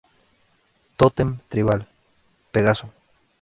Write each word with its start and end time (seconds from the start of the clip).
Tótem 0.97 1.37
Tribal: 1.47 1.85
Pegaso 2.51 2.91